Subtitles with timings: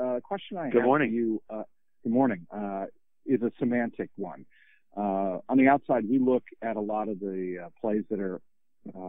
[0.00, 1.10] uh, question I good have morning.
[1.10, 1.62] for you, uh,
[2.02, 2.86] good morning, uh,
[3.26, 4.46] is a semantic one.
[4.96, 8.40] Uh, on the outside, we look at a lot of the plays that are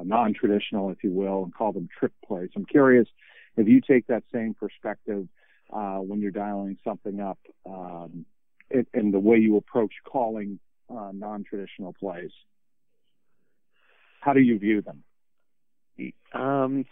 [0.04, 2.50] non-traditional, if you will, and call them trick plays.
[2.56, 3.08] I'm curious
[3.58, 5.28] if you take that same perspective
[5.74, 8.26] uh, when you're dialing something up um,
[8.94, 12.32] and the way you approach calling non-traditional plays.
[14.20, 15.04] How do you view them?
[16.34, 16.86] Um,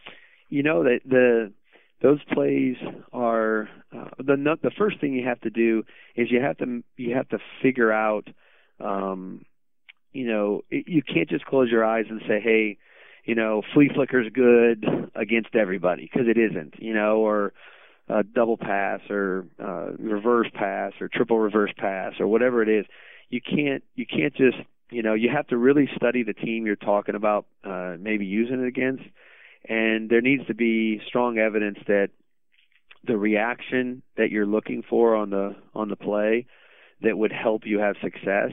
[0.49, 1.53] you know that the
[2.01, 2.75] those plays
[3.11, 5.83] are uh, the the first thing you have to do
[6.15, 8.27] is you have to you have to figure out
[8.79, 9.45] um,
[10.13, 12.77] you know you can't just close your eyes and say hey
[13.25, 17.53] you know flea flicker's good against everybody because it isn't you know or
[18.09, 22.85] uh, double pass or uh, reverse pass or triple reverse pass or whatever it is.
[23.29, 24.57] You can't you can't just
[24.89, 28.63] you know you have to really study the team you're talking about uh, maybe using
[28.63, 29.03] it against
[29.67, 32.09] and there needs to be strong evidence that
[33.05, 36.45] the reaction that you're looking for on the on the play
[37.01, 38.51] that would help you have success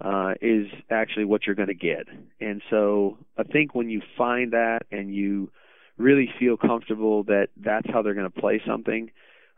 [0.00, 2.06] uh, is actually what you're going to get.
[2.40, 5.50] And so I think when you find that and you
[5.96, 9.10] really feel comfortable that that's how they're going to play something,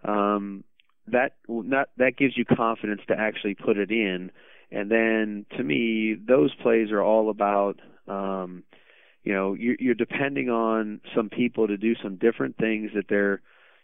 [0.05, 0.65] um,
[1.07, 4.31] that not that gives you confidence to actually put it in.
[4.73, 8.63] And then to me, those plays are all about um,
[9.25, 13.41] you know you're, you're depending on some people to do some different things that they're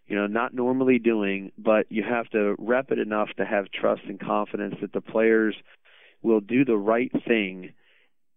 [0.06, 4.02] you know not normally doing but you have to rep it enough to have trust
[4.08, 5.54] and confidence that the players
[6.22, 7.72] will do the right thing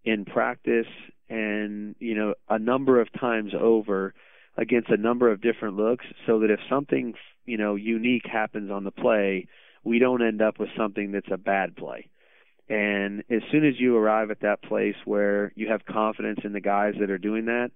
[0.03, 0.87] in practice
[1.29, 4.13] and you know a number of times over
[4.57, 7.13] against a number of different looks so that if something
[7.45, 9.47] you know unique happens on the play
[9.83, 12.09] we don't end up with something that's a bad play
[12.69, 16.61] and as soon as you arrive at that place where you have confidence in the
[16.61, 17.71] guys that are doing that,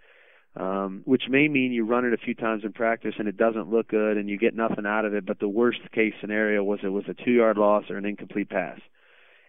[0.55, 3.71] um, which may mean you run it a few times in practice and it doesn't
[3.71, 6.80] look good and you get nothing out of it, but the worst case scenario was
[6.83, 8.80] it was a two yard loss or an incomplete pass.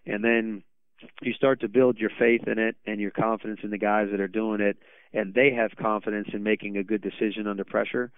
[0.07, 0.63] And then
[1.21, 4.19] you start to build your faith in it and your confidence in the guys that
[4.19, 4.77] are doing it,
[5.13, 8.11] and they have confidence in making a good decision under pressure.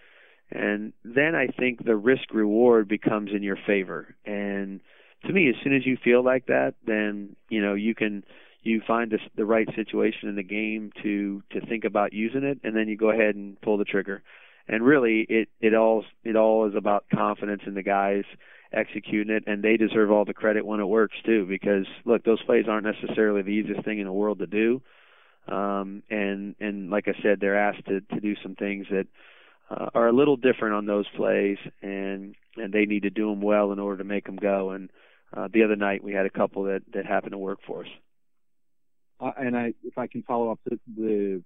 [0.50, 4.16] And then I think the risk reward becomes in your favor.
[4.26, 4.80] And
[5.28, 8.24] to me, as soon as you feel like that, then you know you can
[8.64, 12.60] you find the, the right situation in the game to to think about using it,
[12.64, 14.24] and then you go ahead and pull the trigger.
[14.68, 18.24] And really, it it all it all is about confidence in the guys
[18.74, 21.46] executing it, and they deserve all the credit when it works too.
[21.46, 24.82] Because look, those plays aren't necessarily the easiest thing in the world to do,
[25.48, 29.08] um, and and like I said, they're asked to to do some things that
[29.70, 33.42] uh, are a little different on those plays, and and they need to do them
[33.42, 34.72] well in order to make them go.
[34.72, 34.90] And
[35.36, 37.90] uh, the other night we had a couple that that happened to work for us.
[39.20, 41.44] Uh, and I, if I can follow up the, the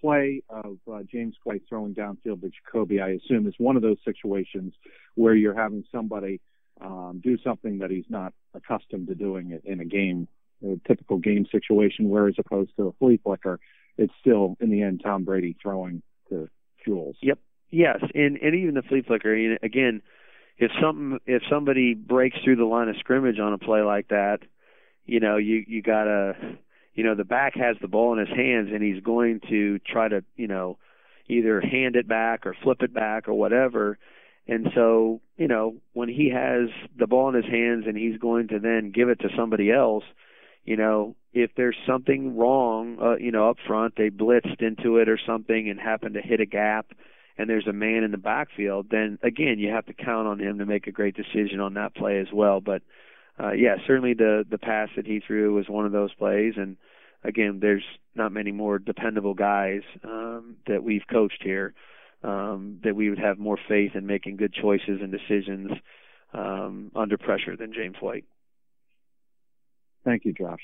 [0.00, 3.98] play of uh, James White throwing downfield to Jacoby, I assume is one of those
[4.04, 4.74] situations
[5.16, 6.40] where you're having somebody
[6.80, 10.28] um, do something that he's not accustomed to doing in a game,
[10.64, 13.58] a typical game situation, where as opposed to a flea flicker,
[13.96, 16.48] it's still in the end Tom Brady throwing to
[16.84, 17.16] Jules.
[17.20, 17.38] Yep.
[17.70, 19.34] Yes, and and even the flea flicker.
[19.62, 20.00] Again,
[20.58, 24.38] if something if somebody breaks through the line of scrimmage on a play like that,
[25.06, 26.58] you know, you you gotta
[26.98, 30.08] you know, the back has the ball in his hands and he's going to try
[30.08, 30.78] to, you know,
[31.28, 33.98] either hand it back or flip it back or whatever.
[34.48, 38.48] And so, you know, when he has the ball in his hands and he's going
[38.48, 40.02] to then give it to somebody else,
[40.64, 45.08] you know, if there's something wrong, uh, you know, up front, they blitzed into it
[45.08, 46.86] or something and happened to hit a gap
[47.38, 50.58] and there's a man in the backfield, then again you have to count on him
[50.58, 52.60] to make a great decision on that play as well.
[52.60, 52.82] But
[53.40, 56.76] uh, yeah, certainly the the pass that he threw was one of those plays, and
[57.24, 57.84] again, there's
[58.14, 61.74] not many more dependable guys um, that we've coached here
[62.22, 65.70] um, that we would have more faith in making good choices and decisions
[66.32, 68.24] um, under pressure than James White.
[70.04, 70.60] Thank you, Josh.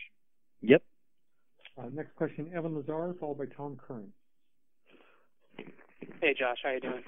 [0.63, 0.83] Yep.
[1.77, 4.13] Uh, next question, Evan Lazar, followed by Tom Curran.
[6.21, 7.03] Hey, Josh, how you doing?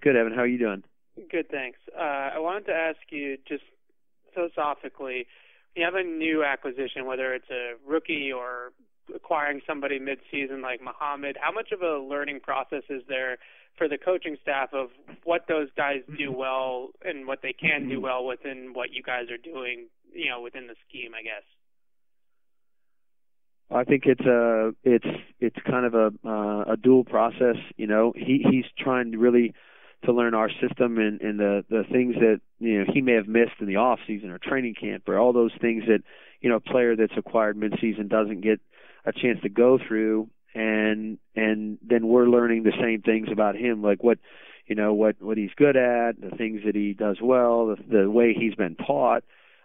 [0.00, 0.32] Good, Evan.
[0.32, 0.82] How are you doing?
[1.30, 1.78] Good, thanks.
[1.96, 3.64] Uh, I wanted to ask you just
[4.34, 5.26] philosophically,
[5.76, 8.72] you have a new acquisition, whether it's a rookie or
[9.14, 11.36] acquiring somebody mid-season like Mohamed.
[11.40, 13.38] How much of a learning process is there
[13.76, 14.88] for the coaching staff of
[15.24, 18.04] what those guys do well and what they can do mm-hmm.
[18.04, 21.44] well within what you guys are doing, you know, within the scheme, I guess?
[23.74, 25.06] I think it's a it's
[25.40, 27.56] it's kind of a uh, a dual process.
[27.76, 29.54] You know, he he's trying to really
[30.04, 33.28] to learn our system and, and the the things that you know he may have
[33.28, 36.02] missed in the off season or training camp or all those things that
[36.40, 38.60] you know a player that's acquired mid season doesn't get
[39.04, 43.82] a chance to go through and and then we're learning the same things about him
[43.82, 44.18] like what
[44.66, 48.10] you know what what he's good at, the things that he does well, the, the
[48.10, 49.24] way he's been taught,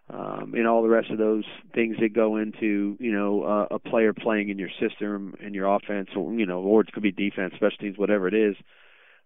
[0.10, 1.44] um, and all the rest of those
[1.74, 5.74] things that go into you know uh, a player playing in your system in your
[5.74, 8.56] offense, or you know, or it could be defense, special teams, whatever it is.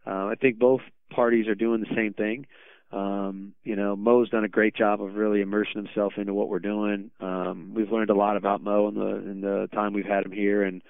[0.06, 0.82] Uh, I think both
[1.12, 2.48] parties are doing the same thing.
[2.92, 6.60] Um, you know, Mo's done a great job of really immersing himself into what we're
[6.60, 7.12] doing.
[7.22, 10.32] Um, we've learned a lot about Mo in the in the time we've had him
[10.32, 10.82] here, and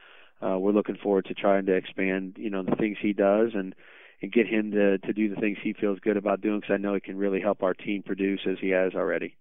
[0.41, 3.75] uh, we're looking forward to trying to expand, you know, the things he does and
[4.21, 6.61] and get him to to do the things he feels good about doing.
[6.61, 9.35] Because I know it can really help our team produce as he has already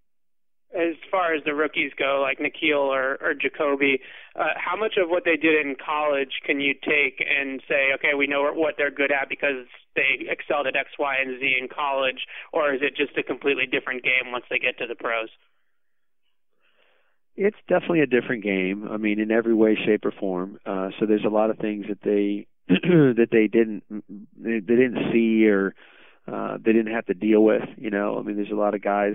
[0.73, 4.01] as far as the rookies go, like N'Keal or, or Jacoby,
[4.37, 8.15] uh, how much of what they did in college can you take and say, okay,
[8.17, 11.69] we know what they're good at because they excelled at X, Y, and Z in
[11.69, 15.29] college, or is it just a completely different game once they get to the pros?
[17.37, 18.87] It's definitely a different game.
[18.89, 20.59] I mean, in every way, shape, or form.
[20.65, 23.83] Uh, so there's a lot of things that they that they didn't
[24.37, 25.75] they didn't see or
[26.31, 27.63] uh, they didn't have to deal with.
[27.77, 29.15] You know, I mean, there's a lot of guys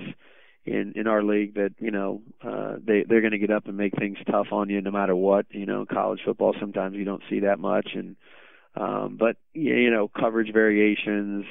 [0.66, 3.78] in in our league that you know uh they they're going to get up and
[3.78, 7.24] make things tough on you no matter what you know college football sometimes you don't
[7.30, 7.90] see that much.
[7.94, 8.16] And
[8.76, 11.46] um but you know coverage variations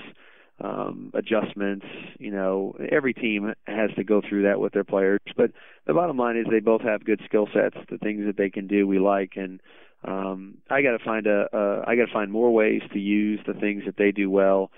[0.61, 1.87] um adjustments
[2.19, 5.21] you know every team has to go through that with their players.
[5.37, 5.53] But
[5.87, 8.67] the bottom line is they both have good skill sets the things that they can
[8.67, 9.33] do we like.
[9.37, 9.61] And
[10.03, 13.41] um I got to find a uh I got to find more ways to use
[13.47, 14.71] the things that they do well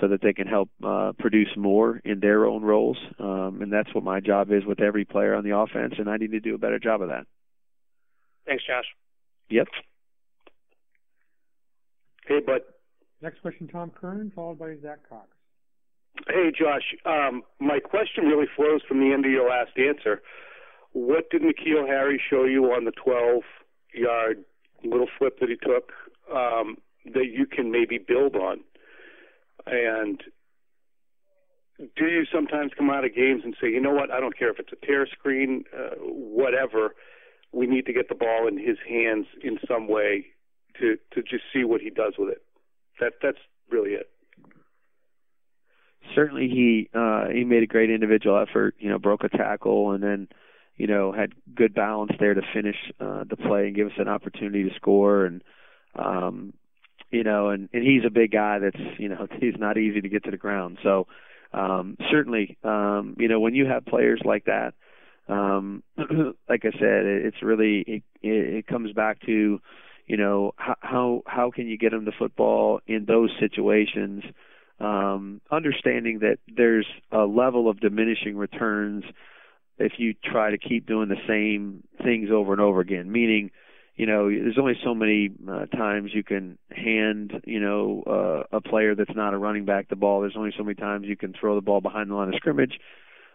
[0.00, 2.98] so that they can help uh, produce more in their own roles.
[3.18, 6.16] Um, and that's what my job is with every player on the offense, and I
[6.16, 7.26] need to do a better job of that.
[8.46, 8.84] Thanks, Josh.
[9.50, 9.68] Yep.
[12.26, 12.62] Hey, bud.
[13.20, 15.28] Next question, Tom Curran, followed by Zach Cox.
[16.28, 16.94] Hey, Josh.
[17.04, 20.22] Um, my question really flows from the end of your last answer.
[20.92, 23.42] What did N'Keal Harry show you on the 12
[23.94, 24.44] yard
[24.84, 25.92] little flip that he took
[26.34, 26.76] um,
[27.14, 28.60] that you can maybe build on?
[29.66, 30.22] And
[31.96, 34.50] do you sometimes come out of games and say, you know what, I don't care
[34.50, 36.94] if it's a tear screen, uh, whatever,
[37.52, 40.26] we need to get the ball in his hands in some way
[40.80, 42.42] to to just see what he does with it.
[43.00, 43.38] That that's
[43.70, 44.10] really it.
[46.14, 48.74] Certainly, he uh, he made a great individual effort.
[48.78, 50.28] You know, broke a tackle and then
[50.76, 54.08] you know had good balance there to finish uh, the play and give us an
[54.08, 55.26] opportunity to score.
[55.26, 55.42] And
[55.94, 56.54] um,
[57.12, 60.08] you know, and and he's a big guy that's you know he's not easy to
[60.08, 60.78] get to the ground.
[60.82, 61.06] So
[61.52, 64.74] um, certainly, um, you know, when you have players like that,
[65.28, 65.82] um,
[66.48, 69.60] like I said, it, it's really it, it comes back to
[70.06, 74.24] you know how how how can you get them to football in those situations.
[74.80, 79.04] Um, understanding that there's a level of diminishing returns
[79.78, 83.12] if you try to keep doing the same things over and over again.
[83.12, 83.52] Meaning,
[83.94, 88.60] you know, there's only so many uh, times you can hand, you know, uh, a
[88.60, 90.20] player that's not a running back the ball.
[90.20, 92.78] There's only so many times you can throw the ball behind the line of scrimmage.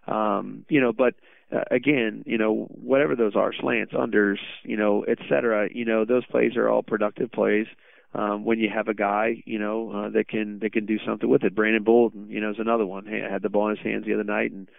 [0.07, 1.13] Um, you know, but
[1.51, 6.06] uh, again, you know, whatever those are, slants, unders, you know, et cetera, you know,
[6.06, 7.68] those plays are all productive plays.
[8.13, 11.30] Um, when you have a guy, you know, uh, that can that can do something
[11.30, 11.53] with it.
[11.53, 13.06] Brandon Bolden, you know, is another one.
[13.06, 14.69] Hey, had the ball in his hands the other night and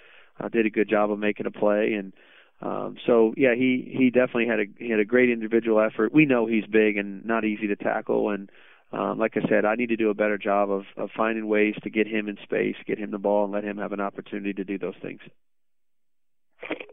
[0.40, 1.92] uh, did a good job of making a play.
[1.92, 2.14] And
[2.60, 6.12] um, so yeah, he he definitely had a he had a great individual effort.
[6.12, 8.50] We know he's big and not easy to tackle, and
[8.92, 11.74] um, like I said, I need to do a better job of of finding ways
[11.84, 14.52] to get him in space, get him the ball, and let him have an opportunity
[14.54, 15.20] to do those things.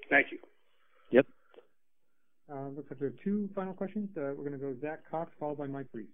[0.09, 0.37] Thank you.
[1.11, 1.25] Yep.
[2.51, 4.09] Uh, looks like we have two final questions.
[4.15, 6.05] Uh, we're going to go Zach Cox, followed by Mike Reiss.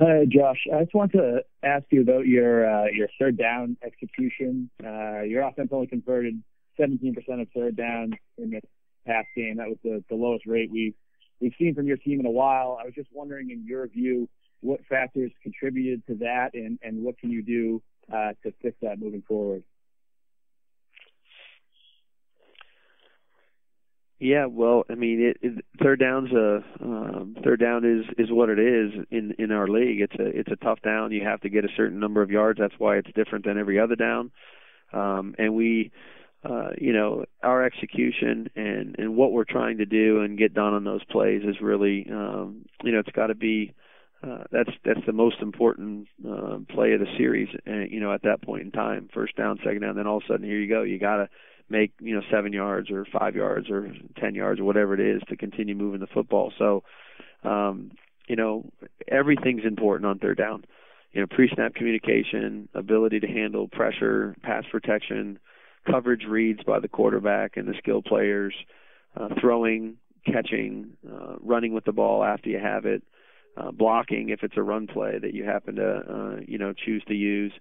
[0.00, 0.58] Hi, Josh.
[0.74, 4.70] I just want to ask you about your uh, your third down execution.
[4.84, 6.42] Uh, your offense only converted
[6.80, 8.62] 17% of third downs in this
[9.06, 9.56] past game.
[9.56, 10.94] That was the, the lowest rate we've
[11.40, 12.78] we've seen from your team in a while.
[12.80, 14.28] I was just wondering, in your view,
[14.60, 17.82] what factors contributed to that, and and what can you do
[18.12, 19.62] uh, to fix that moving forward?
[24.18, 28.50] Yeah, well, I mean, it, it, third down's a um, third down is is what
[28.50, 30.02] it is in in our league.
[30.02, 31.10] It's a it's a tough down.
[31.10, 32.58] You have to get a certain number of yards.
[32.60, 34.30] That's why it's different than every other down.
[34.92, 35.90] Um, and we
[36.42, 40.72] uh, you know, our execution and and what we're trying to do and get done
[40.72, 43.74] on those plays is really, um, you know, it's got to be.
[44.22, 47.48] Uh, that's that's the most important uh, play of the series.
[47.64, 50.18] And, uh, you know, at that point in time, first down, second down, then all
[50.18, 50.82] of a sudden here you go.
[50.82, 51.28] You got to
[51.70, 55.22] make you know seven yards or five yards or ten yards or whatever it is
[55.28, 56.52] to continue moving the football.
[56.58, 56.82] So,
[57.44, 57.92] um,
[58.28, 58.70] you know,
[59.08, 60.64] everything's important on third down.
[61.12, 65.38] You know, pre-snap communication, ability to handle pressure, pass protection,
[65.86, 68.54] coverage reads by the quarterback and the skill players,
[69.16, 69.96] uh, throwing,
[70.26, 73.02] catching, uh, running with the ball after you have it,
[73.56, 77.02] uh, blocking if it's a run play that you happen to uh, you know choose
[77.08, 77.52] to use.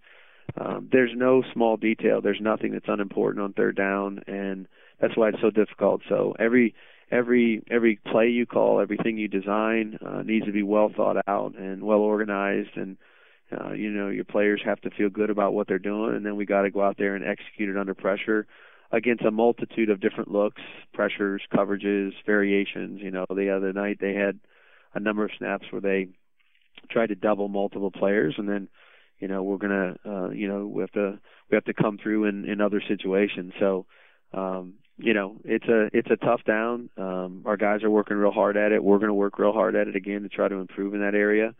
[0.59, 2.21] Um, there's no small detail.
[2.21, 4.67] There's nothing that's unimportant on third down, and
[5.01, 6.01] that's why it's so difficult.
[6.09, 6.75] So every
[7.11, 11.55] every every play you call, everything you design uh, needs to be well thought out
[11.57, 12.97] and well organized, and
[13.51, 16.35] uh, you know your players have to feel good about what they're doing, and then
[16.35, 18.47] we got to go out there and execute it under pressure
[18.91, 20.61] against a multitude of different looks,
[20.93, 23.01] pressures, coverages, variations.
[23.01, 24.39] You know, the other night they had
[24.93, 26.09] a number of snaps where they
[26.89, 28.67] tried to double multiple players, and then
[29.19, 32.25] you know we're gonna uh, you know we have to we have to come through
[32.25, 33.53] in in other situations.
[33.59, 33.85] So
[34.33, 36.89] um, you know it's a it's a tough down.
[36.97, 38.83] Um, our guys are working real hard at it.
[38.83, 41.55] We're to work real hard at it again to try to improve in that area.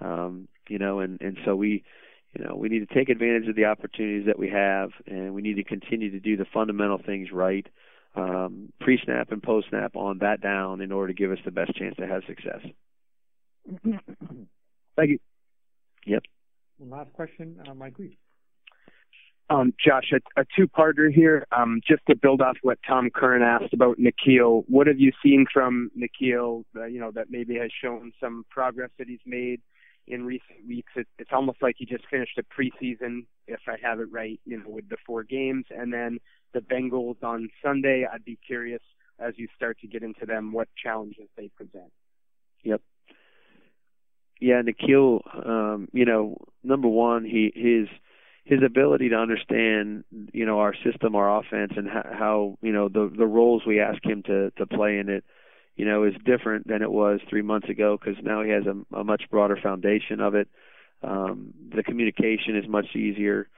[0.00, 1.82] Um, you know, and and so we
[2.34, 5.42] you know we need to take advantage of the opportunities that we have, and we
[5.42, 7.66] need to continue to do the fundamental things right.
[8.16, 11.94] Um, pre-snap and post-snap on that down in order to give us the best chance
[11.96, 12.60] to have success.
[14.96, 15.18] Thank you.
[16.06, 16.22] Yep.
[16.80, 18.18] Last question, uh, Mike Lee.
[19.48, 21.46] Um, Josh, a, a two-parter here.
[21.56, 25.46] Um, just to build off what Tom Curran asked about N'Keal, what have you seen
[25.52, 26.64] from N'Keal?
[26.74, 29.60] Uh, you know that maybe has shown some progress that he's made
[30.10, 30.92] in recent weeks.
[30.96, 34.58] It, it's almost like he just finished a preseason, if I have it right, you
[34.58, 36.18] know, with the four games, and then
[36.52, 38.06] the Bengals on Sunday.
[38.10, 38.82] I'd be curious
[39.18, 41.92] as you start to get into them what challenges they present.
[42.64, 42.80] Yep.
[44.40, 47.88] Yeah, N'Keal, um, you know, number one, he his
[48.44, 52.88] his ability to understand, you know, our system, our offense, and how, how you know
[52.88, 55.24] the the roles we ask him to to play in it,
[55.80, 58.94] you know, is different than it was three months ago because now he has a,
[58.94, 60.46] a much broader foundation of it.
[61.02, 63.48] Um, the communication is much easier.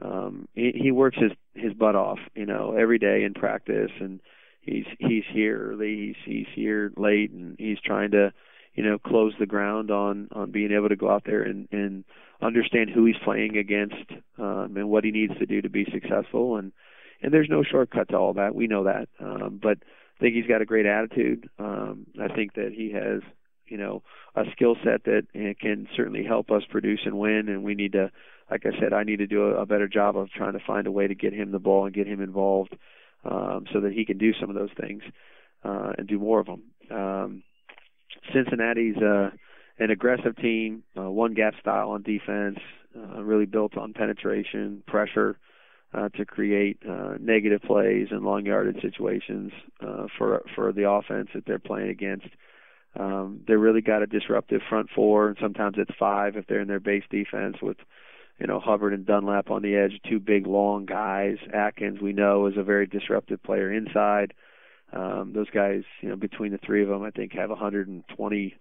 [0.00, 4.20] Um, he, he works his his butt off, you know, every day in practice, and
[4.60, 8.32] he's he's here early, he's he's here late, and he's trying to
[8.74, 12.04] you know, close the ground on on being able to go out there and and
[12.40, 16.58] understand who he's playing against um, and what he needs to do to be successful.
[16.58, 16.70] And
[17.22, 18.54] and there's no shortcut to all that.
[18.54, 19.08] We know that.
[19.18, 19.78] Um, but
[20.16, 21.48] I think he's got a great attitude.
[21.58, 23.22] Um, I think that he has
[23.66, 24.02] you know
[24.34, 27.48] a skill set that uh, can certainly help us produce and win.
[27.48, 28.10] And we need to,
[28.50, 30.86] like I said, I need to do a, a better job of trying to find
[30.86, 32.76] a way to get him the ball and get him involved
[33.24, 35.02] um, so that he can do some of those things
[35.64, 36.62] uh, and do more of them.
[36.90, 37.42] Um,
[38.32, 39.30] Cincinnati's uh,
[39.78, 42.58] an aggressive team, uh, one gap style on defense,
[42.96, 45.51] uh, really built on penetration, pressure uh,
[45.92, 51.44] to create uh, negative plays and long yardage situations uh, for for the offense that
[51.46, 52.28] they're playing against.
[52.98, 56.68] Um, they really got a disruptive front four, and sometimes it's five if they're in
[56.68, 57.78] their base defense with
[58.38, 61.36] you know Hubbard and Dunlap on the edge, two big long guys.
[61.52, 64.34] Atkins we know is a very disruptive player inside.
[64.92, 68.54] Um, those guys, you know, between the three of them, I think have 120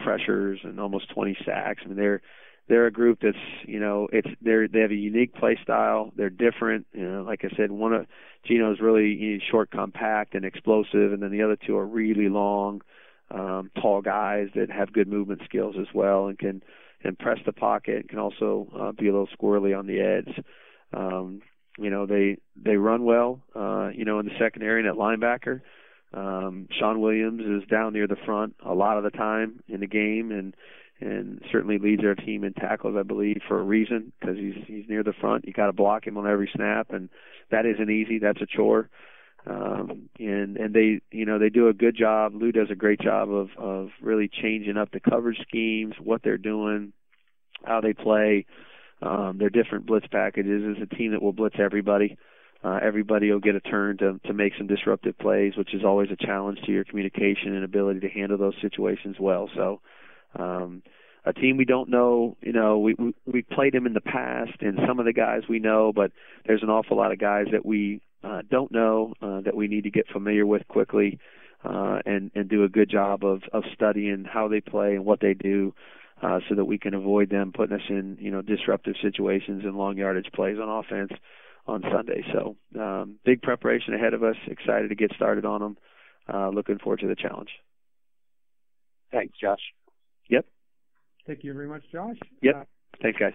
[0.00, 1.82] pressures and almost 20 sacks.
[1.84, 2.22] I mean, they're
[2.68, 6.12] they're a group that's you know it's they're they have a unique play style.
[6.16, 6.86] They're different.
[6.92, 8.06] You know, like I said, one of
[8.44, 12.82] Geno's really short, compact, and explosive, and then the other two are really long,
[13.30, 16.62] um, tall guys that have good movement skills as well and can
[17.04, 20.44] and press the pocket and can also uh, be a little squirrely on the edge.
[20.92, 21.42] Um,
[21.78, 23.42] you know, they they run well.
[23.54, 25.60] Uh, you know, in the secondary and at linebacker.
[26.14, 29.86] Um, Shawn Williams is down near the front a lot of the time in the
[29.86, 30.54] game, and
[31.00, 34.88] and certainly leads our team in tackles, I believe, for a reason because he's he's
[34.88, 35.46] near the front.
[35.46, 37.08] You got to block him on every snap, and
[37.50, 38.18] that isn't easy.
[38.18, 38.88] That's a chore.
[39.46, 42.34] Um, and and they you know they do a good job.
[42.34, 46.38] Lou does a great job of of really changing up the coverage schemes, what they're
[46.38, 46.92] doing,
[47.64, 48.46] how they play
[49.02, 50.76] um, their different blitz packages.
[50.76, 52.16] Is a team that will blitz everybody.
[52.64, 56.08] Uh, everybody will get a turn to to make some disruptive plays, which is always
[56.10, 59.48] a challenge to your communication and ability to handle those situations well.
[59.54, 59.80] So,
[60.38, 60.82] um,
[61.24, 64.60] a team we don't know, you know, we, we we played them in the past,
[64.60, 66.12] and some of the guys we know, but
[66.46, 69.84] there's an awful lot of guys that we uh, don't know uh, that we need
[69.84, 71.18] to get familiar with quickly,
[71.64, 75.20] uh, and and do a good job of of studying how they play and what
[75.20, 75.74] they do
[76.22, 79.76] uh, so that we can avoid them putting us in you know disruptive situations and
[79.76, 81.12] long yardage plays on offense
[81.66, 82.24] on Sunday.
[82.32, 84.36] So um, big preparation ahead of us.
[84.46, 85.76] Excited to get started on them.
[86.32, 87.50] Uh, looking forward to the challenge.
[89.12, 89.60] Thanks, Josh.
[91.26, 92.16] Thank you very much, Josh.
[92.42, 92.54] Yep.
[92.54, 92.64] Uh,
[93.02, 93.32] Thanks, guys.